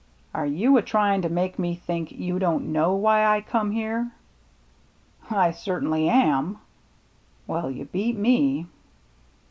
"Are 0.33 0.47
you 0.47 0.77
a 0.77 0.81
tryin' 0.81 1.21
to 1.21 1.29
make 1.29 1.59
me 1.59 1.75
think 1.75 2.11
you 2.11 2.39
don't 2.39 2.71
know 2.71 2.95
why 2.95 3.23
I 3.23 3.39
come 3.39 3.69
here?"" 3.69 4.11
I 5.29 5.51
certainly 5.51 6.09
am."" 6.09 6.57
Well, 7.45 7.69
you 7.69 7.85
beat 7.85 8.17
me." 8.17 8.65